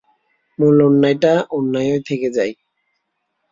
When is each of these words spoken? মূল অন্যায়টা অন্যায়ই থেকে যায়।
মূল 0.59 0.77
অন্যায়টা 0.87 1.33
অন্যায়ই 1.49 2.01
থেকে 2.07 2.27
যায়। 2.31 2.53